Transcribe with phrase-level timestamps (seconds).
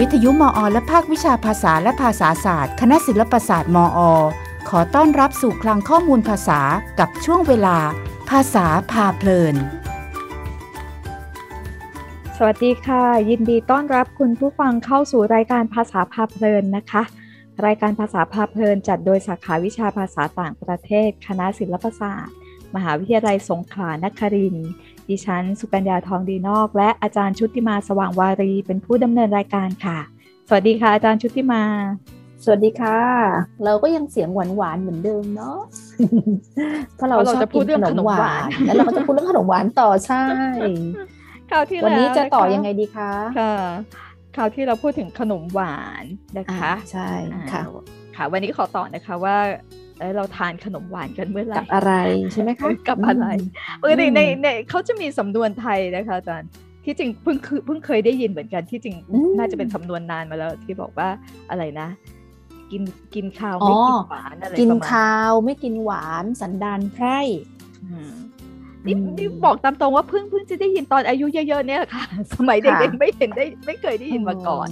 [0.00, 3.98] วิทยุมอ และภาควิชาภาษาและภาษาศาสตร์ คณะศิลปศาสตร์มอ
[4.68, 6.60] ขอต้อนรับสู่คลังข้อมูลภาษา
[6.98, 7.76] กับช่วงเวลา
[8.30, 9.56] ภาษาพาเพลิน
[12.36, 17.02] สวัสดีค่ะ ยินดีต้อนรับคุณผู้ฟังเข้าสู่รายการภาษาพาเพลินนะคะ
[17.66, 22.34] รายการภาษาพาเพลินจัดโดยสาขาวิชาภาษาต่างประเทศ คณะศิลปศาสตร์
[22.74, 24.70] มหาวิทยาลัยสงขลานครินทร์
[25.08, 29.98] ดิฉัน สุกัญญาทองดีนอก และอาจารย์ชุติมาสว่างวารีเป็นผู้ดำเนินรายการค่ะ
[30.48, 31.62] สวัสดีค่ะ อาจารย์ชุติมา
[32.44, 33.00] สวัสดีค่ะ
[33.64, 35.58] เราก็ยังเสียงหวานหวานเหมือนเดิมเนาะ
[36.96, 40.24] เพราะเราชอบกินขนมหวานแล้วเราก็จะพูดเรื่องขนมหวานต่อใช่
[41.50, 43.54] คราวที่วันนี้จะต่อยังไงดีคะค่ะ
[44.36, 46.04] คราวที่เราพูดถึงขนมหวาน
[46.38, 47.08] นะคะ ใช่
[47.52, 47.62] ค่ะ
[48.16, 49.36] ค่ะ วันนี้ขอต่อนะคะว่า
[50.16, 51.92] เราทานขนมหวานกันเมื่อไหร่กับอะไร
[52.32, 53.26] ใช่ไหมคะกับอะไร
[53.82, 56.50] ปกติในในเขาจะมีสำนวนไทยนะคะอาจารย์
[56.84, 58.96] ที่จริงเพิ่งคือเพิ่งเคยได้ยินเหมือนกันที่จริง
[59.38, 61.08] น่าจะเป็นสำนวนนานมาแล้วที่บอกว่า
[61.50, 61.88] อะไรนะ
[62.70, 62.82] กิน
[63.14, 67.18] กินข้าวไม่กินหวานอะไรกินข้าวไม่กินหวานสันดานไพร่
[68.86, 72.04] นี่นี่บอกตามตรงว่าเพิ่งเพิ่งจะได้ยินตอนอายุเยอะๆเนี่ยค่ะ
[72.34, 74.68] สมัยเด็กๆไม่เห็นได้ไม่เคยได้ยินมาก่อน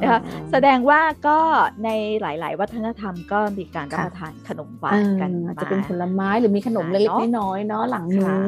[0.00, 1.38] นะคะแสดงว่าก็
[1.84, 1.88] ใน
[2.20, 8.46] หลาย ๆ วัฒนธรรมก็มีการรับประทานขนมหวานกันอาจจะเป็นผลไม้หรือมีขนมเล็กๆน้อยๆเนาะหลังมื้อ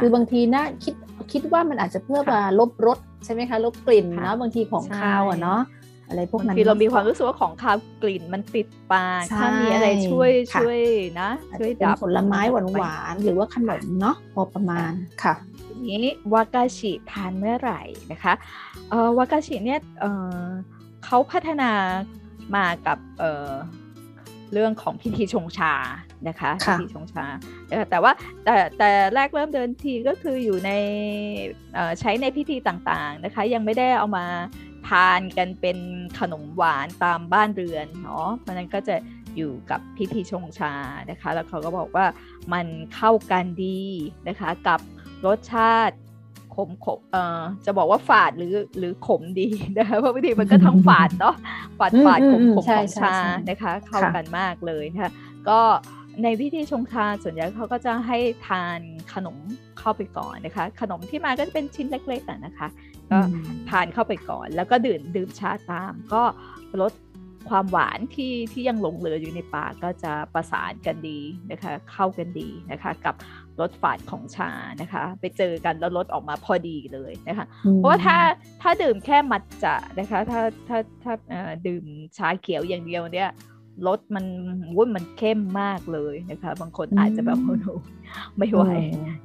[0.00, 0.94] คือบางทีนะคิด
[1.32, 5.60] คิดว่ามันอาจจะเพื่อมาลบรสใช่ไหมคะลบกลิ่นเนาะบางทีของข้าวอะเนาะ
[6.08, 10.80] อะไรพวกนั้นคือเรามีความรู้สึกว่าของคาวกลิ่นมันติดปากถ้ามีอะไรช่วยช่วย
[11.20, 15.34] นะช่วยดับผลไม้หวานหวานหรือว่าขนมเนาะพอประมาณค่ะ
[15.86, 17.82] นี้วากาชิทานเมื่อไหร่
[18.12, 18.32] นะคะ
[18.90, 20.10] เอ่อวากาชิเนี่ยเอ่
[20.42, 20.46] อ
[21.04, 21.70] เขาพัฒนา
[22.56, 23.52] มากับเอ่อ
[24.52, 25.74] เรื่องของพิธีชงชา
[26.28, 27.24] นะคะพิธีชงชา
[27.90, 28.12] แต่ว่า
[28.44, 30.70] แต่แต่แรกเริ่มเดินทีก็คืออยู่ใน
[32.00, 34.26] ใช้ในพิธีต่างๆนะคะ ยังไม่ได้เอามา
[34.88, 35.78] ทานกันเป็น
[36.18, 38.96] ขนมหวานตามบ้านเรือนเนาะเพราะนั้นก็จะ
[39.36, 40.74] อยู่กับพิธีชงชา
[41.10, 42.06] นะคะ แล้วเขาก็บอกว่า
[42.52, 43.82] มันเข้ากันดี
[44.28, 44.80] นะคะกับ
[45.26, 45.96] รสชาติ
[46.54, 49.48] ขมขมเอ่อจะบอกว่าฝาดหรือหรือขมดี
[49.78, 51.36] นะคะเพราะบางทีมันก็ทั้งฝาดเนาะ
[51.78, 53.16] ฝาดฝาดขมขมของชา
[53.48, 55.12] นะคะ เข้ากันมากเลยนะคะ
[55.48, 55.60] ก็
[56.22, 58.80] ในพิธีชงชาส่วนใหญ่เขาก็จะให้ทาน
[59.14, 59.36] ขนม
[59.78, 62.68] เข้าไปก่อนนะคะ ขนมที่มาก็จะเป็นชิ้นเล็กๆนะคะ
[63.10, 63.18] ก็
[63.70, 66.22] ทานเข้าไปก่อน แล้วก็ดื่มดื่มชาตาม ก็
[66.82, 66.92] ลด
[67.48, 73.14] ความหวานที่ที่ยังหลงเหลืออยู่ในปากก็จะประสานกันดีนะคะ เข้ากันดีนะคะ กับ
[73.60, 74.50] รสฝาดของชา
[74.80, 77.46] นะคะ ไปเจอกันแล้วรสออกมาพอดีเลยนะคะ
[77.76, 78.16] เพราะว่าถ้า
[78.62, 81.12] ถ้าดื่มแค่มัดจะนะคะ ถ้าถ้าถ้า
[81.66, 81.84] ดื่ม
[82.16, 83.30] ชาเขียวอย่างเดียวเนี่ย
[83.86, 84.24] รสมัน
[84.76, 87.68] วุ้นมันเข้มมากเลยนะคะ บางคนอาจจะแบบโอ้โห
[88.38, 88.62] ไม่ไหว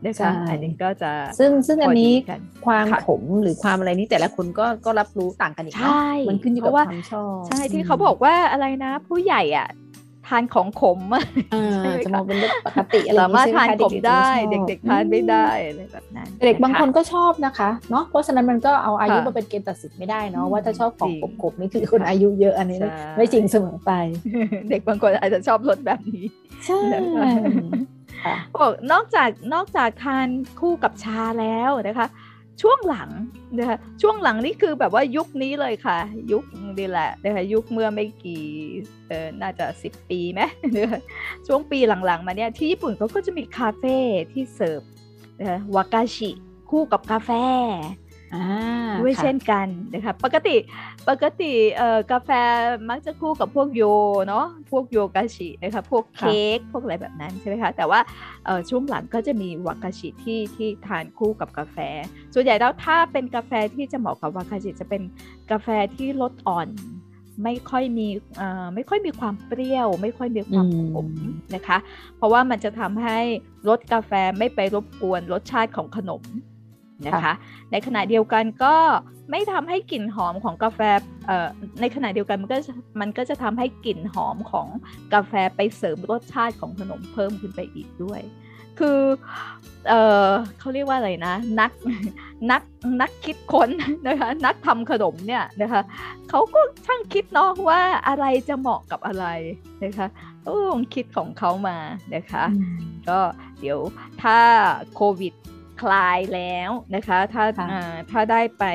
[0.06, 2.14] นะคะอันนี้ก็จะซึ่งซึ่งอันนี้
[2.66, 5.94] ความขมหรือความอะไรนี้แต่ละคนก็ก็รับรู้ต่างกันอีกเนาะ
[6.30, 9.68] มันขึ้นอยู่กับความชอบใช่ที่เขาบอกว่าอะไรนะ ผู้ใหญ่อะ
[10.32, 11.00] ทานของขม
[12.04, 14.28] จะมองเป็นเรื่องปกติอะไรสามารถทานขมได้
[14.68, 22.78] เด็กๆทานไม่ได้อะไรแบบนั้นเด็กบางคนก็ชอบนะคะเนาะเพราะฉะนั้นมันก็เอาอายุมาเป็นเกณฑ์ตัดสินไม่ได้เนาะว่าถ้าชอบของขมๆนี่คือคนอายุเยอะอันนี้
[23.18, 23.92] ไม่จริงเสมอไป
[24.70, 26.26] เด็กบางคนอาจจะชอบรสแบบนี้
[26.66, 26.80] ใช่
[28.56, 30.28] บอกนอกจากนอกจากทาน
[30.60, 32.08] คู่กับชาแล้วนะคะ
[32.62, 33.10] ช่วงหลัง
[33.58, 35.98] นะคะช่วงหลังนี่คือแบบว่ายุคนี้เลยค่ะ
[36.32, 36.44] ยุค
[36.80, 38.44] นี่แหละนะคะยุคเมื่อไม่กี่
[39.08, 40.42] เออน่าจะสิบปีไหม
[41.48, 43.98] ช่วงปีหลังๆ มาเนี่ยที่ญี่ปุ่นเขาก็จะมีคาเฟ่
[44.32, 44.82] ที่เสิร์ฟ
[45.40, 46.30] นะะวากาชิ
[46.70, 47.32] คู่กับกาแฟ
[49.02, 50.56] ด้วยเช่นกันนะคะปกติ
[51.10, 52.30] ปกติเอ่อกาแฟ
[52.90, 53.84] มักจะคู่กับพวกโย
[54.28, 58.00] เนาะพวกโยกาชินะคะพวกเค้กพวกอะไรแบบนั้นใช่ไหมคะแต่ว่า
[58.46, 61.78] เอ่อช่วงหลังก็จะมีวากาชิที่ที่ทานคู่กับกาแฟ
[62.34, 65.02] ส่วนใหญ่แล้วถ้าเป็นกาแฟที่จะเหมาะกับวากาชิจะเป็น
[65.52, 66.70] กาแฟที่รสอ่อน
[67.44, 68.08] ไม่ค่อยมี
[68.76, 71.08] ไม่ค่อยมีความเปรี้ยว ไม่ค่อยมีความขม
[71.56, 71.78] นะคะ
[72.18, 73.20] เพราะว่ามันจะทำให้
[73.68, 76.24] รสกาแฟไม่ไปรบกวนรสชาติของขนม
[77.08, 77.34] นะคะ
[77.72, 78.76] ในขณะเดียวกันก็
[79.32, 80.80] ไม่ทำให้กลิ่นหอมของกาแฟ
[81.82, 82.58] ในขณะเดียวกันมันก็
[83.02, 84.68] มันก็จะทำให้กลิ่นหอมของ
[85.14, 88.22] กาแฟไปเสริมรสชาติของขนมเพิ่มขึ้นไปอีกด้วย
[88.80, 89.00] คือ
[89.90, 89.94] เอ
[90.28, 90.30] อ
[90.60, 91.72] เขาเรียกว่าอะไรนะ นัก
[92.52, 92.62] นัก
[93.02, 93.70] นักคิดค้น
[94.08, 95.82] นะคะนักทำขนมเนี่ยนะคะ
[96.30, 99.26] เขาก็ช่างคิดเนาะว่าอะไรจะเหมาะกับอะไร
[99.84, 100.08] นะคะ
[100.46, 101.78] ต้องคิดของเขามา
[102.16, 102.44] นะคะ
[103.10, 103.20] ก็
[103.60, 103.80] เดี๋ยว
[104.24, 104.38] ถ้า
[104.96, 105.34] โควิด
[105.82, 107.44] คลายแล้วนะคะ ถ้า
[108.12, 108.66] ถ้าได้ไป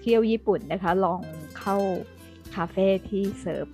[0.00, 1.20] เที่ยวญี่ปุ่นนะคะ ลอง
[1.58, 1.76] เข้า
[2.54, 3.66] คาเฟ่ที่เสิร์ฟ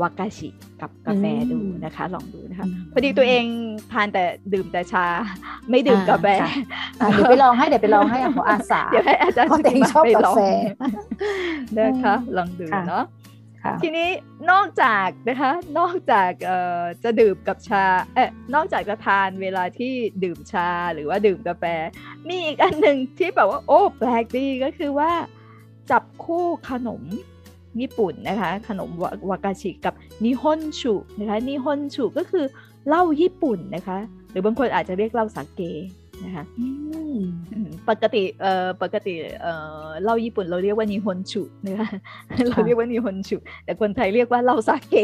[0.00, 0.48] วากาชิ
[0.80, 3.44] กับกาแฟดูนะคะ ลองดูนะคะ พอดีตัวเอง
[3.92, 5.06] ทานแต่ดื่มแต่ชา
[5.70, 6.26] ไม่ดื่มกาแฟ
[6.98, 10.40] เดี๋ยวไปลองให้เดี๋ยวไปลองให้ขออาสาเดี๋ยวให้อาจารย์เองชอบกาแฟ
[11.78, 13.04] นะคะ ลองดูเนาะ
[13.82, 14.08] ทีนี้
[14.50, 16.30] นอกจากนะคะนอกจาก
[17.02, 17.84] จะดื่มกับชา
[18.14, 21.64] เอ๊ะนอกจากจะทานเวลาที่ดื่มชาหรือว่าดื่มกาแฟ
[22.28, 25.12] มีอีกอันหนึ่งที่แบบว่าโอ้แปลกดีก็คือว่า
[25.90, 27.02] จับคู่ขนม
[27.80, 28.90] ญี่ปุ่นนะคะขนม
[29.30, 32.44] วากาชิกับนิฮอนชูนะคะนิฮอนชูก็คือ
[32.86, 33.98] เหล้าญี่ปุ่นนะคะ
[34.30, 35.62] หรือบางคนอาจจะเรียกเหล้าสาเก
[36.24, 36.44] นะคะ
[37.90, 39.52] ปกติเอ่อปกติเอ่
[39.84, 41.90] อเหล้าญี่ปุ่นเราเรียกว่านิฮอนชูนะคะ
[42.48, 44.94] เราเรียกว่านิฮอนชูแต่คนไทยเรียกว่าเหล้าสาเก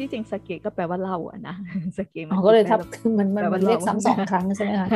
[0.00, 1.54] ที่จริงสเกก็แปลว่าเล่าอะนะ
[1.98, 4.88] สเกมันก็เลยทับคือมันมันเรียกซ้ำสองครั้งใช่ไหมคะ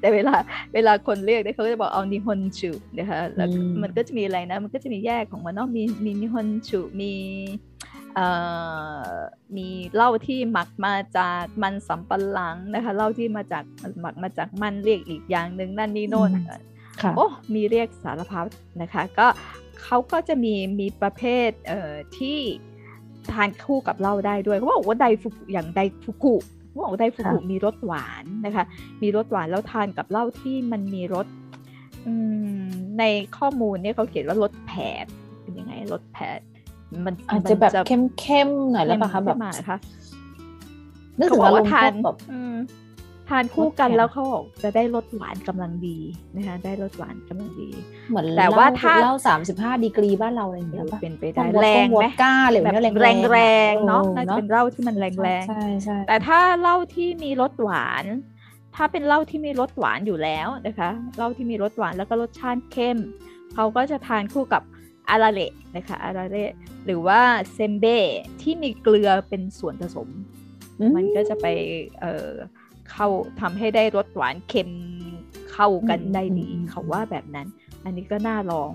[0.00, 0.34] แต่เวลา
[0.74, 3.48] เวลาคนเรียกเขาก็จะบอกเอานิฮอนชูนะคะแล้ว
[3.82, 7.12] มันก็จะมีอะไรนะ มันก็จะมีแยกของมันเนาะมีมีนิฮอนชูมี
[9.56, 13.64] มีเหล้าที่หมักมาจากมันสำปะหลังนะคะเหล้าที่มาจาก
[14.00, 16.30] หมักมาจากมันเรียกอีกอย่างหนึ่งนั่นนี่โน่น
[17.16, 18.46] โอ้มีเรียกสารพัด
[18.82, 19.26] นะคะก็
[19.82, 22.38] เขาก็จะมีมีประเภทเอ่อที่
[23.32, 26.34] ทานคู่กับเหล้าได้ด้วยเขาบอกว่าไดฟุกุอย่างไดฟุกุ
[26.68, 28.64] เขาบอกว่าไดฟุกุมีรสหวานนะคะ
[29.02, 31.26] มีรสหวานแล้วทานกับเหล้าที่มันมีรส
[32.98, 33.04] ใน
[33.38, 34.72] ข้อมูลเนี่ยเขาเขียนว่ารสแผ
[35.04, 35.06] ด
[35.42, 36.40] เป็นยังไงรสแผด
[37.06, 39.36] มันอาจจะแบบเข้มๆหน่อยแล้วป่ะคะแบบ
[39.68, 39.76] คะ
[41.18, 42.16] นึกถึงว่าทานแบบ
[43.28, 45.98] ทานคู่กันแล้วเขาบอกจะได้รสหวานกำลังดี
[46.36, 47.68] นะคะ ได้รสหวานกำลังดี
[48.10, 52.72] เหมือนแต่ว่าถ้าเล่าสามสิบห้าดีกรีบ้านเราอะไรอย่างเงี้ยเป็นไปได้แรงไหมก้าเลยแบบ
[53.02, 53.38] แรงแร
[53.72, 58.04] งเนาะน่าจะเป็นเหล้าที่มันแรงแรงใช่ใช่แต่ถ้าเหล้าที่มีรสหวาน
[58.76, 62.98] ถ้าเป็นเหล้าที่มีรสหวานอยู่แล้วนะคะเหล้าที่มีรสหวานแล้วก็รสชาติเข้ม
[63.54, 64.62] เขาก็จะทานคู่กับ
[65.10, 66.50] อาราเละนะคะอาราเละ
[66.86, 67.20] หรือว่า
[67.52, 67.98] เซมเบ้
[68.40, 70.08] ที่มีเกลือเป็นส่วนผสม
[70.96, 71.46] มันก็จะไป
[72.00, 72.30] เอ่อ
[72.90, 73.08] เข้า
[73.40, 74.70] ทำให้ได้รสหวานเค็ม
[75.52, 77.46] เข้ากันได้ดีเขาว่าแบบนั้น
[77.84, 78.70] อันนี้ก็น่าลอง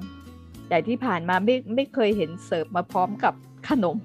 [0.69, 3.33] แต่ที่ผ่านมาไม่ไม่เคยเห็นเสิร์ฟมาพร้อมกับ
[3.69, 3.97] ขนม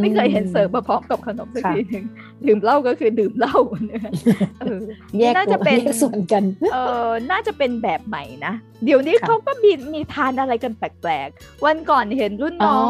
[0.00, 2.04] ไม่เคยเห็นเสิร์ฟมาพร้อมกับขนมสักทีหนึ่ง
[2.44, 3.56] ดื่มเหล้าก็คือดื่มเหล้า
[3.88, 6.76] เนี่ยน่าจะเป็นส่วนกัน เอ
[7.08, 12.86] อน่าจะเป็นแบบใหม่นะ เดี๋ยวนี้เขาก็มีมีทานอะไรกันแปลกๆ วันก่อนเห็นรุ่นน้อง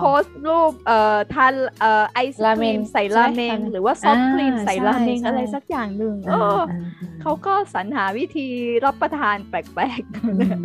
[0.00, 6.60] โพสต์รูปเอ่อทานเอ่อไอศครีมใส่ราเมงหรือว่าซอฟต์ครีมใส่ราเมงอะไรสักอย่างหนึ่งเออ
[7.22, 8.46] เขาก็สรรหาวิธี
[8.84, 10.02] รับประทานแปลก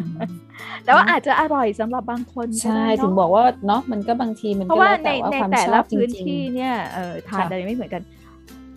[0.09, 8.03] ๆ แต่ว่าอาจจะอร่อยสำหรับบางคนใช่ถึงบอกว่าเนาะมันก็บางทีมันเพราะว่าในในแต่ละพื้นที่เนี่ยเออทานอะไรไม่เหมือนกัน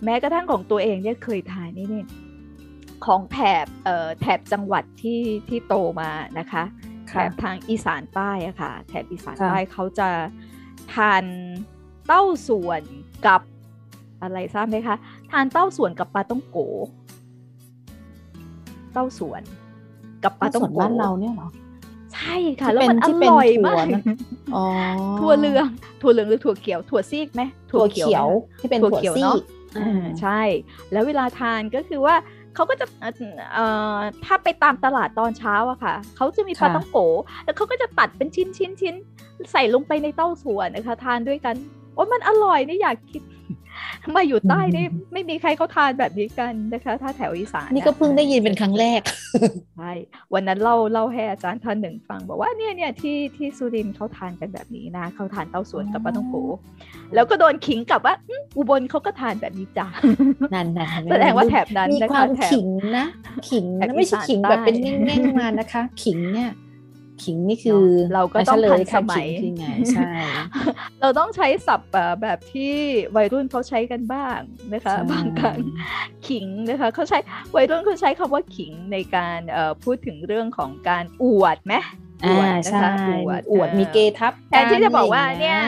[0.03, 2.05] แม้กระทั่งของตัวเองเนี่ยเคยทานนี่เนี่ย
[3.05, 6.09] ของแถบเอ่อแถบจังหวัดที่ที่โตมา
[6.39, 6.63] นะคะ
[7.07, 10.09] แถบทางอีสานใต้อะค่ะ แถบอีสานใต้เขาจะ
[10.93, 11.23] ทาน
[12.07, 12.81] เต้าส่วน
[13.27, 13.41] กับ
[14.21, 14.95] อะไรทราบไหมคะ
[15.31, 16.57] ทานเต้าส่วนกับปลาต้องโก
[18.93, 19.41] เต้าส่วน
[20.23, 21.49] กับปลาต้องโกบ้านเราเนี่ยเหรอ
[22.13, 23.85] ใช่ค่ะ แล้วมันอร่อยมาก
[25.19, 25.67] ถั่วเหลือง
[26.01, 27.41] ถั่วเหลืองหรือถั่วเขียวถั่วซีกไหม
[27.71, 28.27] ถั่วเขียว
[28.59, 29.35] ที่เป็นถั่วเขียวเนาะ
[30.21, 30.41] ใช่
[30.91, 32.15] แล้วเวลาทานก็คือว่า
[32.55, 32.85] เขาก็จะ
[33.53, 33.65] เอ่
[33.95, 36.97] อถ้าไปตามตลาดตอนเช้าอะค่ะเขาจะมีปลาต้องโก
[37.45, 38.95] แล้วเขาก็จะตัดเป็นชิ้นชิ้นชิ้น
[39.51, 41.55] ใส่ลงไปในเต้าส่วนนะคะ ทานด้วยกัน
[41.93, 43.21] โอ้มันอร่อยนี่อยากคิด
[44.15, 49.01] มาอยู่ใต้นี่ไม่มีใครเขาทานแบบนี้กันนะคะ ถ้าแถวอีสานนี่ก็เพิ่งได้ยินเป็นครั้งแรก
[49.77, 49.91] ใช่
[50.33, 56.35] วันนั้นเล่าเล่าให้อาจารย์ท่านหนึ่งฟัง บอกว่าเนี่ยเนี่ยที่ที่สุรินทร์เขาทานกันแบบนี้นะเขาทานเต้าส่วนกับปลาต้องโก
[57.13, 58.15] แล้วก็โดนขิงกลับว่า
[58.57, 59.87] อุบลเขาก็ทานแบบนี้จ้า
[60.53, 62.67] นั่นนะแสดงว่าแถบนั้นมีความขิง
[62.97, 63.05] นะ
[63.49, 66.51] ขิงไม่ใช่ขิงแบบเป็นแง่งๆมานะคะ ขิงเนี่ย
[67.23, 67.83] ขิงนี่คือ
[68.13, 69.25] เราก็ต้องทันสมัย
[69.57, 70.11] ไงใช่
[71.01, 72.75] เราต้องใช้ศัพท์แบบที่
[73.15, 74.39] วัยรุ่นเขาใช้กันบ้าง
[74.73, 75.59] นะคะบางครั้ง
[76.27, 77.19] ขิงนะคะเขาใช้
[77.55, 79.39] วัยรุ่นเขาใช้คำว่าขิงในการ
[79.83, 81.75] พูดถึงเรื่องของการอวดไหม
[82.27, 85.59] อวดนะคะอวดอวดมีเกทับแทนที่จะบอกว่าเนี่ย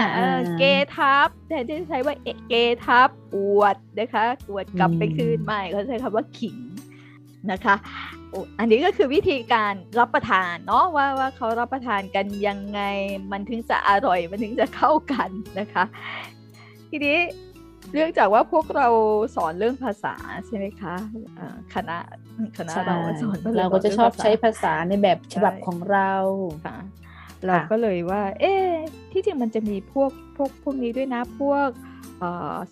[0.59, 0.63] เก
[0.95, 2.15] ทับแทนที่จะใช้ว่า
[2.49, 2.53] เก
[2.85, 6.57] ทับอวดนะคะอวดกลับไปคืนใหม่เขาใช้คำว่าขิง
[7.51, 7.75] นะคะ
[8.59, 12.81] อันนี้ก็คือวิธีการรับประทานเนาะว่าว่าเขารับประทานกันยังไง
[13.31, 15.83] มันถึงจะอร่อยมันถึงจะเข้ากันนะคะ
[16.89, 17.17] ทีนี้
[17.93, 18.87] เรื่องจากว่าพวกเรา
[19.35, 20.95] สอนเรื่องภาษาใช่ไหมคะ
[21.73, 21.97] คณะ
[22.57, 26.13] คณะเราสอนเราก็จะชอบใช้ภาษาในแบบฉบับของเรา
[26.65, 26.77] ค่ะ
[27.45, 28.53] เราก็เลยว่า เอ๊
[29.11, 31.69] ที่จริงมันจะมีพวกพวกพวกนี้ด้วยนะพวก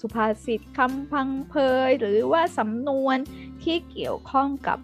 [0.02, 1.56] สุภาษิตคำพังเพ
[1.88, 3.18] ยหรือว่าสำนวน
[3.70, 4.80] ที่เกี่ยวข้องกับ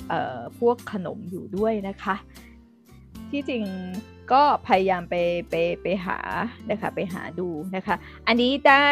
[0.60, 2.16] พวกขนมอยู่ด้วยนะคะ
[3.32, 3.64] ที่จริง
[4.32, 5.16] ก็พยายามไป
[5.50, 6.20] ไปไปหา
[6.72, 7.96] นะคะไปหาดูนะคะ
[8.28, 8.90] อันนี้ได้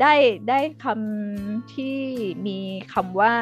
[0.00, 0.14] ได้
[0.48, 1.98] ได้คำที่
[2.46, 2.58] มี
[2.92, 3.34] คำว่า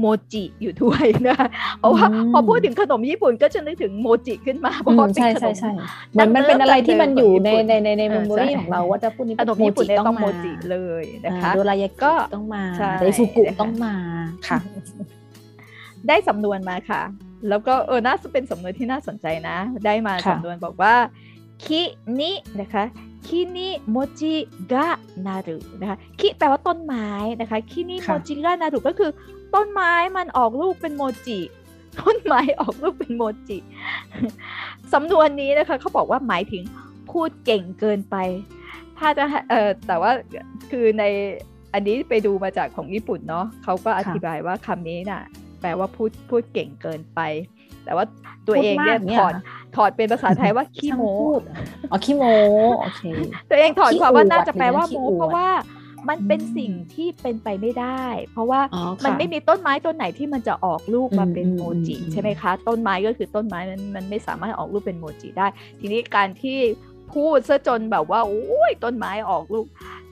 [0.00, 1.38] โมจิอยู่ด้วยนะ
[1.78, 5.54] เพราะว่าพอพูดถึงขนมญี่ปุ่นก็จะนึกถึงโมจิขึ้นมาเพราะว่าเป็นขนม
[6.12, 12.62] เหมือนมันเป็นอะไรที่มันอยู่ในในในในเมมโมรีของเราว่าจะพูดนี้ขนมญี่ปุ่นต้องโมจิเลยนะคะโดรายากิต้องมา
[13.00, 13.94] ไดฟุกุต้องมา
[14.48, 14.58] ค่ะ
[16.08, 17.02] ได้สำนวนมาค่ะ
[17.48, 20.94] แล้วก็เออน่าจะเป็นสำนวนที่น่าสนใจนะ ได้มาสำนวนบอกว่า
[21.64, 21.80] คิ
[22.20, 22.84] นินะคะ
[23.26, 24.36] คินิโมจิ
[24.72, 24.88] กะ
[25.26, 27.08] นารุนะคะคิแปลว่าต้นไม้
[27.40, 29.10] นะคะคินิโมจิกะนารุก็คือ
[29.54, 31.40] ต้นไม้มันออกลูกเป็นโมจิ
[32.00, 33.58] ต้นไม้ออกลูกเป็นโมจิ
[34.92, 36.62] สำนวนนี้นะคะเขาบอกว่าหมายถึง
[37.10, 38.16] พูดเก่งเกินไป
[38.98, 40.10] ถ้าจะเอ่อแต่ว่า
[40.70, 41.04] คือใน
[41.74, 45.22] อันนี้ไปดูมาจากของญี่ปุ่นเนาะเขาก็อธิบายว่าคำนี้น่ะ
[45.60, 47.20] แปลว่าพูดพูดเก่งเกินไป
[47.84, 48.04] แต่ว่า
[48.46, 49.34] ตัวเองเนี่ยถอด
[49.76, 51.14] ถอดเป็นภาษาไทยว่าขี้โม้
[51.90, 52.24] อ๋อขี้โม
[52.80, 53.02] โอเค
[53.50, 55.48] ตัวเองถอดความว่าน่าจะแปลว่าโม้เพราะว่า
[56.08, 58.60] มันเป็นสิ่งที่เป็นไปไม่ได้ เพราะว่า
[59.04, 65.46] มันไม่มีต้นไม้ต้นไหนที่มันจะออกลูกมาเป็นโมจิใช่ไหมคะ ต้นไม้ก็คือต้นไม้มันมันไม่สามารถออกลูกเป็นโมจิได้
[65.80, 66.58] ทีนี้การที่
[67.14, 69.66] พูดซะจนแบบว่าโอ้ยต้นไม้ออกลูก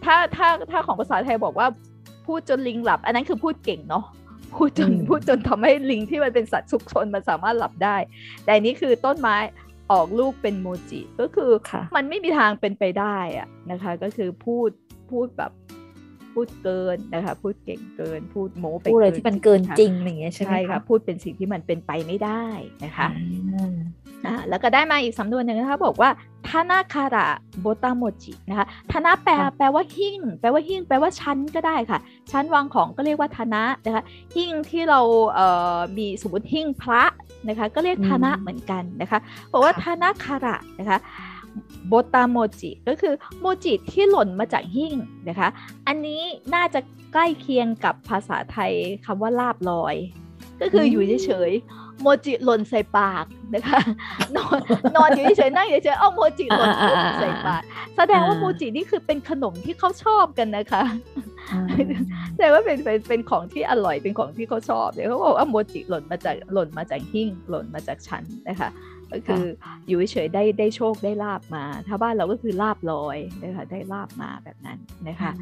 [0.04, 1.66] ถ้าถ้าถ้าของภาษาไทยบอกว่า
[2.26, 4.04] พูดจนลิงหลับ อันนั้นคือพูดเก่งเนาะ
[4.54, 7.96] พูดจนพูดจนทำให้ลิงที่มันเป็นสัตว์สุกชนมันสามารถหลับได้
[8.44, 9.36] แต่นี้คือต้นไม้
[9.92, 11.50] ออกลูกเป็นโมจิก็คือ
[11.96, 14.70] มันไม่มีทางเป็นไปได้อะนะคะ ก็คือพูด
[15.10, 15.52] พูดแบบ
[16.38, 22.44] พูดเกินนะคะ พูดเก่งเกิน พูดโม้ไปพูดอะไรที่มันเกินจริงอย่างเงี้ยใช่ไหมคะพูดเป็นสิ่งที่มันเป็นไปไม่ได้
[22.84, 23.08] นะคะ
[24.26, 26.10] อ่าแล้วก็ได้มาอีกสำนวนหนึ่งนะคะบอกว่า
[26.48, 27.28] ทานาคาระ
[27.60, 31.98] โบตาโมจินะคะทานาแปลแปลว่าหิ้งแปลว่าหิ้งแปลว่าชั้นก็ได้ค่ะ
[32.30, 34.02] ชั้นวางของก็เรียกว่าทานะนะคะ
[34.36, 35.00] หิ้งที่เรา
[35.34, 37.02] เอ่อมีสมมติหิ้งพระ
[37.48, 39.18] นะคะ ก็เรียกทานะเหมือนกันนะคะ
[39.52, 40.98] บอกว่าทานาคาระนะคะ
[41.88, 44.94] โบตาโมจิก็คือโมจิที่หล่นมาจากหิ้ง
[45.28, 45.48] นะคะ
[45.86, 46.22] อันนี้
[46.54, 46.80] น่าจะ
[47.12, 48.72] ใกล้เคียงกับภาษาไทย
[49.06, 49.96] คำว่าลาบลอย
[50.60, 53.24] ก็คืออยู่เฉยๆโมจิหล่นใส่ปาก
[53.54, 53.80] นะคะ
[54.36, 54.58] นอน
[54.96, 56.70] นอนอยู่เฉยๆนั่งเฉยๆเอาโมจิหล่น
[57.20, 57.62] ใส่ปาก
[57.96, 60.82] แสดงว่าโมจินี่คือเป็นขนมที่เขาชอบกันนะคะ
[62.34, 68.68] แสดงว่าเป็นเป็นเป็นของที่อร่อยเป็นของที่เขาชอบเดี๋ยวเขาบอกว่าโมจิหล่นมาจากหล่นมาจากหิ้งหล่นมาจากชั้นนะคะ
[69.12, 69.44] ก็คือ
[69.88, 75.32] อยู่เฉยได้ได้โชคได้ลาบมา ถ้าบ้านเราก็คือลาบลอยนะคะได้ลาบมาแบบนั้นนะคะ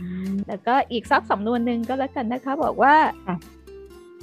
[0.48, 2.94] แล้วก็อีกสักสำนวนหนึ่งก็แล้วกันนะคะ บอกว่า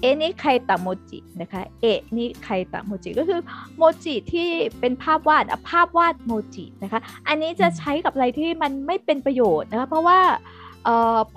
[0.02, 1.86] เอนี่ไคตะโมจินะคะ เอ
[2.18, 3.40] นี่ไคตะโมจิก็คือ
[3.78, 10.20] โมจิที่เป็นภาพวาดภาพวาดโมจินะคะ อันนี้จะใช้กับอะไรที่มันไม่เป็นประโยชน์นะคะเพราะว่า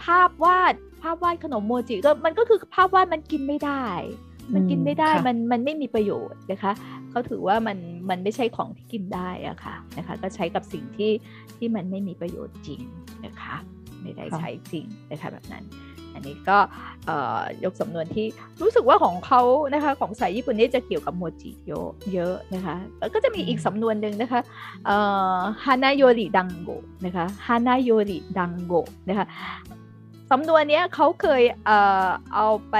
[0.04, 3.84] ภาพวาดภาพวาดขนมโมจิก็มันก็คือภาพวาดมันกินไม่ได้
[4.54, 6.72] มันกินไม่ได้มันมันไม่มีประโยชน์นะคะ
[7.10, 7.78] เขาถือว่ามัน
[8.10, 11.12] มันไม่ใช่ของที่กินได้อะค่ะนะคะ ก็ใช้กับสิ่งที่
[11.56, 12.80] ที่มันไม่มีประโยชน์จริง
[13.24, 13.56] นะคะ
[14.02, 15.64] ไม่ได้ใช้จริงนะคะแบบนั้น
[16.14, 16.58] อันนี้ก็
[17.64, 18.26] ยกสำนวนที่
[18.62, 19.42] รู้สึกว่าของเขา
[19.74, 24.40] นะคะของสายญี่ปุ่นนี่จะเกี่ยวกับโมจิเยอะเยอะนะคะแล้วก็จะมีอีกสำนวนหนึ่งนะคะ
[25.64, 26.70] ฮานาโยริดังโก
[27.06, 28.74] นะคะฮานาโยริดังโก
[29.08, 29.26] นะคะ
[30.30, 32.76] สำนวนนี้เขาเคยเอ่อเอาไป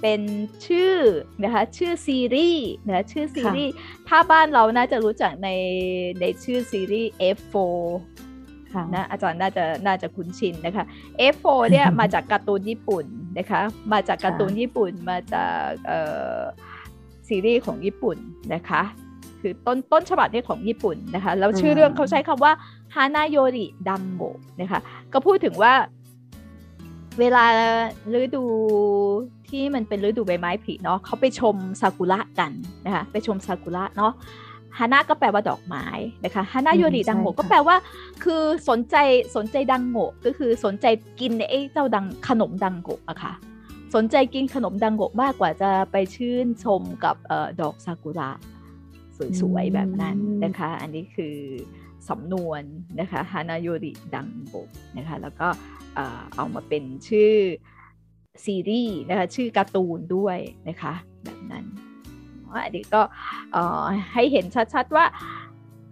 [0.00, 0.20] เป็น
[0.66, 0.94] ชื่อ
[1.42, 3.72] นะคะชื่อซีรีส์นะชื่อซีรีส์
[4.08, 5.48] ถ้าบ้านเราน่าจะรู้จักใน
[6.20, 7.74] ในชื่อซีรีส์ F4
[8.94, 10.84] นะอาจารย์น่าจะน่าจะคุ้นชินนะคะ
[11.34, 13.04] F4 เนี่ยมาจากการ์ตูนญี่ปุ่น
[13.38, 13.60] นะคะ
[13.92, 16.00] มาจากการ์ตูนญี่ปุ่นมาจากเอ่
[16.38, 16.40] อ
[17.28, 18.16] ซีรีส์ของญี่ปุ่น
[18.54, 18.82] นะคะ
[19.40, 22.52] คือต้นต้นฉบับนี้ของญี่ปุ่นนะคะแล้วชื่อเรื่องเขาใช้คำว่า
[22.94, 24.22] ฮานาโยริดังโบ
[24.60, 24.80] นะคะ
[25.12, 25.72] ก็พูดถึงว่า
[27.20, 27.44] เวลา
[28.20, 28.44] ฤดู
[29.48, 32.52] ที่มันเป็นฤดูใบไม้ผลิเนาะเขาไปชมซากุระกัน
[32.84, 34.12] นะคะไปชมซากุระเนาะ
[34.78, 35.86] ฮานาก็แปลว่าดอกไม้
[36.24, 37.76] นะคะฮานาโยริดังโงก็แปลว่า
[38.24, 38.96] คือสนใจ
[39.36, 40.86] สนใจดังโงก็คือสนใจ
[41.20, 43.32] กินไอ้เจ้าดังขนมดังโงอะค่ะ
[43.94, 48.30] สนใจกินขนมดังโงมากกว่าจะไปชื่นชมกับออดอกซากุระ
[49.40, 51.36] สวยๆแบบนั้นนะคะ อันนี้คือ
[52.08, 52.62] สำนวน
[53.00, 55.48] นะคะฮานาโยริดังโงนะคะแล้วก็
[56.36, 57.34] เอามาเป็นชื่อ
[58.44, 60.94] ซีรีส์นะคะชื่อการ์ตูนด้วยนะคะ
[61.24, 61.64] แบบนั้น
[62.64, 63.02] อันนี้ก็
[64.12, 65.04] ให้เห็นชัดๆว่า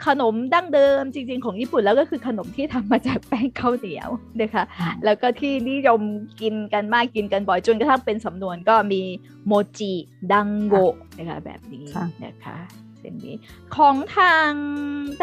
[0.07, 4.09] ขนมดั้งเดิมจริง ๆ ของญี่ปุ่นแล้วก็คือขนมที่ทำมาจากแป้งข้าวเหนียว
[4.43, 4.65] นะคะ
[5.05, 6.01] แล้วก็ที่นิยม
[6.41, 9.03] กินกันมากกินกันบ่อยจนกระทั่งเป็นสำนวนก็มี
[9.47, 9.93] โมจิ
[10.33, 10.75] ดังโก
[11.19, 11.85] นะคะแบบนี้
[12.25, 12.57] นะคะ
[13.03, 13.37] เส้นนี้
[13.77, 14.51] ของทาง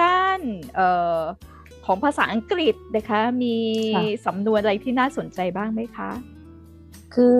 [0.01, 0.39] ด้าน
[0.75, 1.21] เอ่อ
[1.86, 3.55] ของภาษาอังกฤษนะคะ มี
[4.25, 6.12] สำนวนอะไรที่น่าสนใจบ้างไหมคะ
[7.13, 7.39] คือ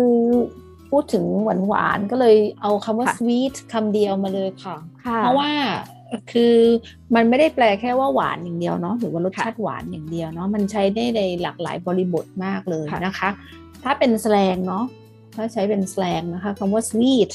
[0.90, 4.78] พูดถึงหวานหวานก็เลยเอาคำว่า sweet คำเดียวมาเลยค่ะ
[5.20, 5.52] เพราะว่า
[6.32, 6.56] คือ
[7.16, 13.30] มันไม่ได้แปลแค่ว่าหวานอย่างเดียวเนาะหรือว่ารสชาติหวานอย่างเดียวเนาะมันใช้ได้ในหลากหลายบริบทมากเลยนะคะ
[13.84, 14.86] ถ้าเป็นแสลงเนาะ
[15.36, 17.32] ถ้าใช้เป็นแสลงนะคะคำว่า sweet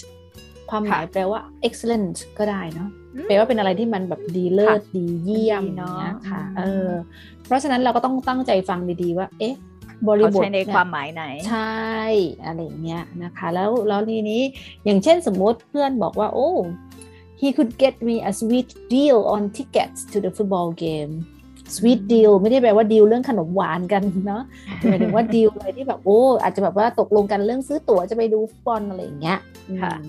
[0.70, 2.88] ความหมายแปลว่า excellent ก็ได้เนาะ
[3.26, 6.88] แปลว่าเป็นอะไรที่มันแบบดีเลิศดีเยี่ยมเนาะค่ะเออ
[7.44, 9.54] เพราะฉะนั้นเราก็ต้องตั้งใจฟังดีๆว่า เอ๊ะ
[10.08, 11.94] บริบทใช้ในความหมายไหน ใช่
[12.44, 14.42] อะไรเงี้ยนะคะ แล้วแล้วทีนี้
[14.84, 16.50] อย่างเช่นสมมติเพื่อนบอกว่า โอ้
[17.40, 21.12] he could get me a sweet deal on tickets to the football game
[21.76, 24.42] sweet deal ไม่ได้แปลว่าดีลเรื่องขนมหวานกันเนาะ
[24.88, 29.38] หมายถึงว่าดีลอะไรที่แบบโอ้อาจจะแบบว่าตกลงกันเรื่องซื้อตั๋วจะไปดูฟุตบอลอะไรอย่างเงี้ย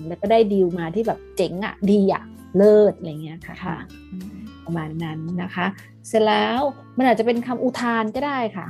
[0.08, 2.22] แล้วก็ได้ดีลมาที่แบบเจ๋งอะดีอะ
[2.56, 3.76] เลิศอะไรเงี้ยค่ะ
[4.64, 5.66] ประมาณนั้นนะคะ
[6.08, 6.60] เสร็จแล้ว
[6.96, 8.66] มันอาจจะเป็นคำอุทานก็ได้ค่ะ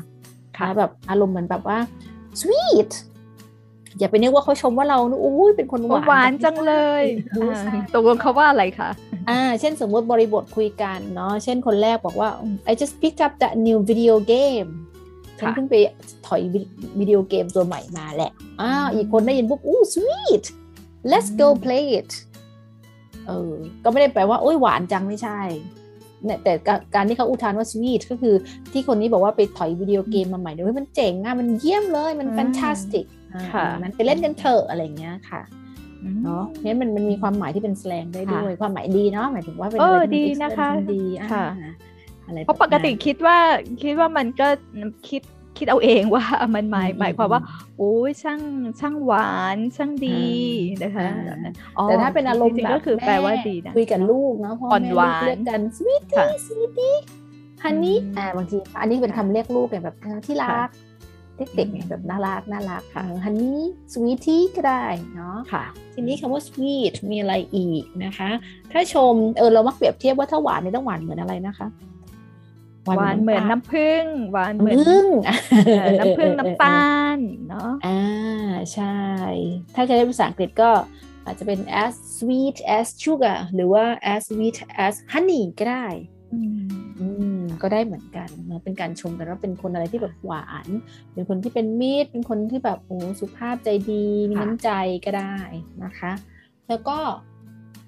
[0.58, 1.78] ค่ะแบบอารมณ์เหมือนแบบว่า
[2.40, 2.90] sweet
[3.98, 7.04] อย่าไปนึกว่าเขาชมว่าเราอุ้ยเป็นคนหวานหวานจังเลย
[7.94, 8.90] ตกลงเขาว่าอะไรคะ
[9.30, 12.28] อ่าเช่นสมมติบริบทคุยกันเนาะเช่นคนแรกบอกว่า
[12.70, 14.68] I just picked up that new video game
[15.38, 15.74] ฉันเพิ่งไป
[16.26, 16.40] ถอย
[16.98, 18.30] วิดีโอเกมตัวใหม่มาแหละ
[18.62, 20.44] อ้าวอีกคนได้ยินปุ๊บอู้ sweet
[21.10, 22.10] let's go play it
[23.26, 23.52] เออ
[23.84, 25.40] ก็ไม่ได้แปลว่าโอ้ยหวานจังไม่ใช่
[26.24, 26.52] เนี่ยแต่
[26.94, 28.34] การที่เขาอุทานว่าสวีทก็คือ
[28.72, 33.06] ที่คนนี้บอกว่าไปถอยวิดีโอเกมมาใหม่เดี๋ยวมันเจ๋งอะมันเยี่ยมเลยมันแฟนตาสติก
[33.82, 35.42] มันไปเล่นกันเถอะอะไรเงี้ยค่ะ
[36.24, 41.02] เนาะเนี่ยมันมันมีความหมายที่เป็นแสลงได้ด้วยความหมายดีเนาะหมายถึงว่าเป็นเออดีนะคะดี
[41.32, 41.46] ค่ะ
[42.44, 43.38] เพราะปกติคิดว่า
[43.82, 44.48] คิดว่ามันก็
[45.08, 45.22] คิด
[45.58, 47.42] คิดเอาเองว่ามันหมายหมายความว่า
[47.78, 48.40] โอ้ยช่าง
[48.80, 50.22] ช่างหวานช่างดี
[50.82, 51.08] นะคะ
[51.82, 60.68] แต่ถ้าเป็นอารมณ์แบบก็คือแปลว่าดีนะคุยกับลูกเนาะพ่อแม่ลูกเรียกกัน sweetie sweetie honey อ่าบางทีอันนี้เป็นคำเรียกลูกแบบที่รัก
[61.38, 65.64] เด็กๆแบบน่ารักน่ารักค่ะ honey sweetie ก็ได้เนาะค่ะ
[65.94, 68.30] ทีนี้คำว่า sweet มีอะไรอีกนะคะ
[68.72, 71.68] ถ้าชมเออเรามักเปรียบเทียบว่าถ้าหวานนี่ต้องหวานเหมือนอะไรนะคะ
[72.86, 74.76] หวานเหมือนน้ำผึ้งหวานเหมือน
[76.00, 78.02] น้ำผึ้งน้ำตาลเนาะอ่า
[78.74, 78.98] ใช่
[79.74, 80.70] ถ้าจะได้ภาษาอังกฤษก็
[81.26, 85.86] อาจจะเป็น as sweet as sugar หรือว่า as sweet as honey ก็ได้
[86.32, 86.38] อื
[87.15, 87.15] ม
[87.62, 90.68] ก็ได้เหมือนกันเนาะเป็นการชมกันว่าเป็นคนอะไรที่แบบหวาน
[91.12, 94.70] เป็นคนที่เป็นมิตรเป็นคนที่แบบโอ้สุภาพใจดีมีน้ำใจ
[95.04, 95.36] ก็ได้
[95.84, 96.12] นะคะ
[96.68, 96.98] แล้วก็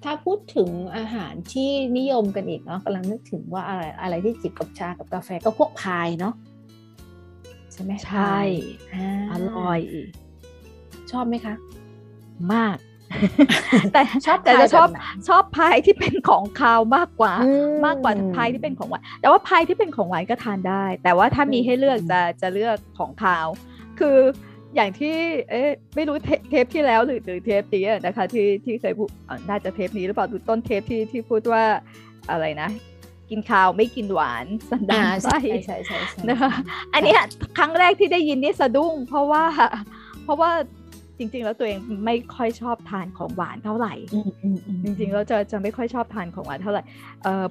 [0.03, 6.33] ถ้าพูดถึงอาหารที่นิยมกันอีกเนาะกำลังนึกถึงว่าอะไรอะไรที่จิบกับชากับกาแฟก็พวกพายเนาะ
[7.73, 8.39] ใช่ไหมใช่
[9.31, 9.81] อร่อย
[11.11, 11.53] ชอบไหมคะ
[12.53, 12.77] มาก
[13.93, 14.89] แต่ชอบแต่จะชอบ
[15.27, 17.33] ชอบพายที่เป็นของคาวมากกว่า
[17.85, 23.47] มากกว่าพายที่เป็นของหวานแต่ว่าพายที่เป็นของหวานก็ทานได้ แต่ว่าถ้ามีให้เลือกจะจะเลือกของคาว
[23.99, 24.17] คือ
[24.75, 25.15] อย่างที่
[25.49, 26.15] เอ๊ะไม่รู้
[26.49, 29.09] เทปที่แล้วหรือหรือเทปนี้นะคะที่ที่เคยพูด
[29.49, 31.63] น่าจะเทปนี้หรือเปล่าดูต้นเทปที่ที่พูดว่า
[32.31, 32.69] อะไรนะ
[33.29, 35.97] กินข้าวไม่กินหวานสันดานไส้ใช่ใช่
[36.29, 36.51] นะคะ
[36.93, 37.15] อันนี้
[37.57, 39.43] ครั้งแรกที่ได้ยินนี่สะดุ้ง เพราะว่า
[40.23, 40.51] เพราะว่า
[41.19, 43.93] จริง ๆ แล้วตัวเองไม่ค่อยชอบทานของหวานเท่าไหร่
[44.83, 46.83] จริงๆแล้วจะจะไม่ค่อยชอบทานของหวานเท่าไหร่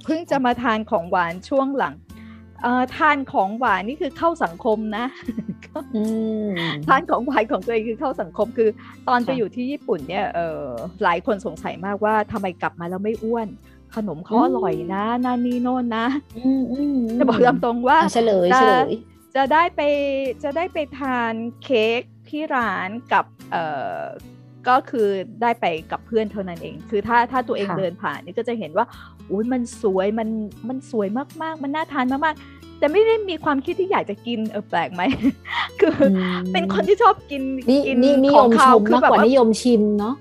[0.04, 1.94] เพิ่งจะมาทานของหวานช่วงหลัง
[2.96, 5.06] ทานของหวานนี่คือเข้าสังคมนะ
[6.88, 8.70] ทานของหวานของตัวเองคือเข้าสังคมคือ
[9.08, 10.64] ตอนไปอยู่ที่ญี่ปุ่นเนี่ยเออ
[11.02, 13.48] หลายคนสงสัยมากว่าทำไมกลับมาแล้วไม่อ้วน
[13.94, 16.06] ขนมเขาอร่อยนะนานี่โน่นนะ
[17.18, 18.90] จะบอกตรงๆว่าเฉลยเฉลย
[19.36, 19.80] จะได้ไป
[20.42, 23.56] จะได้ไปทานเค้ก ที่ร้านกับเอ
[23.96, 24.02] อ
[24.68, 25.08] ก็คือ
[25.42, 28.86] ได้ไปกับเพื่อนเท่านั้นเอง คือถ้าถ้าตัวเองเดินผ่านนี่ก็จะเห็นว่า
[29.30, 30.28] อุ้ยมันสวยมัน
[30.68, 31.08] มันสวย
[31.42, 35.02] มากๆ มันน่าทานมากๆ แต่ไม่ได้มีความคิดที่อยากจะกินเออแปลกไหม
[35.80, 35.96] คือ
[36.52, 37.42] เป็นคนที่ชอบกิน
[37.86, 37.98] กิน
[38.34, 40.14] ของขาวคือแบบว่านิยมชิมเนาะ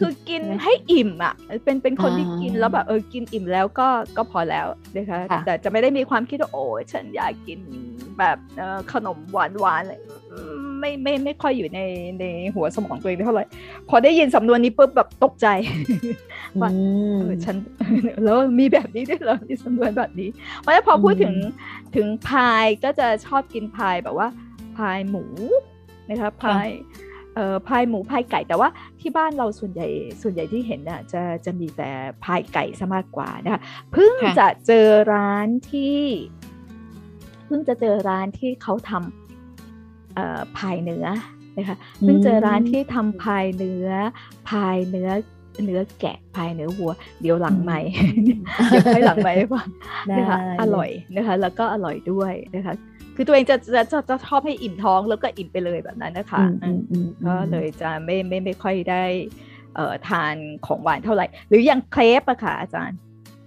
[0.00, 7.58] คือกินให้อิ่มอะ เป็นเป็นคนที่กินแล้วแบบเออกินอิ่มแล้วก็ก็พอแล้วนะคะแต่จะไม่ได้มีความคิดว่าโอ้ฉันอยากกิน
[8.18, 8.38] แบบ
[8.92, 10.00] ขนมหวานหวานเลย
[10.82, 11.80] ไม่ไม่ไม่ค่อยอยู่ใน
[12.20, 13.44] ในหัวสมองตัวเองเท่าไหร่
[13.88, 15.46] พอได้ยินสำนวนนี้ปุ๊บแบบตกใจ
[16.60, 16.70] ว่า
[17.44, 17.56] ฉัน
[18.24, 21.34] แล้วมีแบบนี้ด้วยเหรอที่สำนวนแบบนี้ เพราะฉะนั้นพอพูดถึง
[21.96, 24.28] ถึงพายก็จะชอบกินพายแบบว่า
[24.76, 25.24] พายหมู
[26.10, 26.68] นะคะพาย
[27.34, 28.68] เอ่อพายหมูพายไก่แต่ว่า
[29.00, 29.88] ที่บ้านเราส่วนใหญ่
[30.22, 31.90] ส่วนใหญ่ที่เห็นน่ะจะจะมีแต่
[32.24, 33.60] พายไก่ซะมากกว่านะคะ
[33.92, 36.00] เพิ่งจะเจอร้านที่
[37.46, 39.21] เพิ่งจะเจอร้านที่เขาทำเอ่อ
[40.58, 41.06] พายเนื้อ
[41.56, 43.88] นะคะเพิ่งเจอร้านที่ทำพายเนื้อ
[44.48, 45.10] พายเนื้อ
[45.64, 47.80] เนื้อแกะพายเนื้อวัว เดี๋ยวหลังใหม่
[48.68, 49.64] เดี๋ยวให้หลังใหม่ว่า
[50.10, 52.74] นะคะอร่อยนะคะ แล้วก็อร่อยด้วยนะคะ
[53.16, 59.04] คือตัวเองจะจะจะจะชอบให้อิ่มท้องแล้วก็อิ่มไปเลยแบบนั้นนะคะอืมอืมอืมก็เลยจะไม่ไม่ไม่ค่อยได้
[59.74, 60.34] เอ่อทาน
[60.66, 62.98] ของหวานเท่าไหร่ หรืออย่างเครปอะค่ะอาจารย์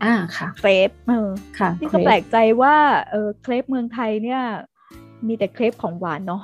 [0.03, 2.75] อ่าค่ะเครปเออค่ะที่ก็แปลกใจว่า
[3.11, 4.41] เออเครปเมืองไทยเนี่ย
[5.27, 6.41] มีแต่เครปของหวานเนาะ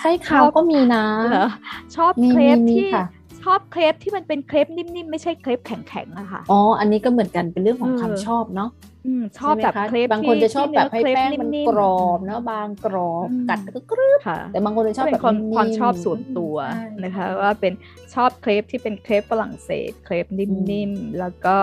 [0.00, 1.48] ไส้ขาวก็มีนะเหรอ
[1.96, 3.04] ชอบมีเครปมีที่ค่ะ
[3.42, 8.70] ชอบเครปที่มันเป็นเครปนิ่มๆไม่ใช่เครปแข็งๆอะค่ะอ๋ออันนี้ก็เหมือนกันเป็นเรื่องของเออความชอบเนาะ
[9.06, 17.72] อืมชอบแบบใช่ไหมะเครปบางคนที่จะชอบแบบให้ที่เนื้แป้งมันนิ่กรอบเนาะบางกรอบอืมกัดแล้วก็กรึบค่ะแต่บางคนจะชอบเป็แบนบความนิ่มๆความชอบส่วนตัวใช่นะคะใช่ว่าเป็น
[18.14, 21.56] ชอบเครปที่เป็นเครปฝรั่งเศสเครปนิ่มๆแล้วก็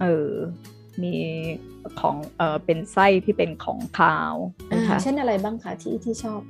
[0.00, 0.30] เออ
[1.02, 1.14] มี
[2.00, 4.34] ของเออเป็นไส้ที่เป็นของคาว
[4.70, 6.40] นะอ่าคะเช่นอะไรบ้างคะที่ที่ชอบ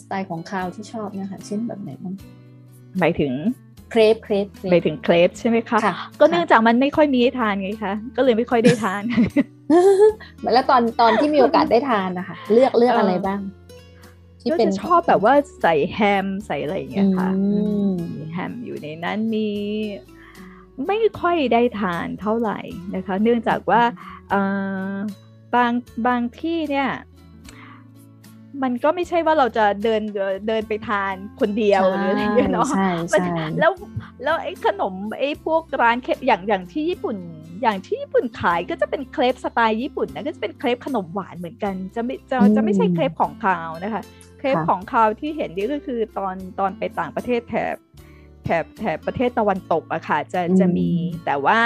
[0.00, 2.14] สไตล์ของคาวที่ชอบเนะคะเช่นแบบไหนบ้าง
[2.98, 3.32] หมายถึง
[3.90, 9.02] เครปเครปเครหมายปถึงเครปใช่ไหมคะค่ะก็เนื่องจากมันไม่ค่อยมีให้ทานไงคะก็เลยไม่ค่อยได้ทาน
[10.54, 13.40] แล้วตอนตอนที่มีโอกาสได้ทานนะคะเลือกเลือกเออออะไรบ้าง
[14.40, 19.48] ที่ก็เป็นจะชอบแบบว่าใส่แฮมใส่อะไรอย่างเงี้ยค่ะอืมมีแฮมอยู่ในนั้นมี
[20.86, 22.58] ไม่ค่อยได้ทานเท่าไหร่
[22.94, 23.82] นะคะ เนื่องจากว่า
[24.30, 24.40] เอ่
[24.90, 24.94] อ
[25.54, 25.72] บาง
[26.06, 26.88] บางที่เนี่ย
[28.62, 30.02] มันก็ไม่ใช่ว่าเราจะเดิน
[30.48, 33.72] เดินไปทานคนเดียวหรืออะไรอย่างเงี้ยเนาะใช่มันใช่แล้ว
[34.22, 37.16] แล้วไอ้ขนมไอ้พวกร้านเคปอย่างอย่างที่ญี่ปุ่น
[37.62, 44.02] อย่างที่ญี่ปุ่นขายก็จะเป็นเครปสไตล์ญี่ปุ่นนะก็จะเป็นเครปขนมหวานเหมือนกัน จะไม่จะจะไม่ใช่เครปของคาวนะคะ
[44.38, 47.76] เครปของคาวที่เห็นนี่ก็คือตอนตอนไปต่างประเทศแถบ
[48.48, 50.90] แถบแถบประเทศตะวันตกอะค่ะจะจะมี
[51.26, 51.60] แต่ว่า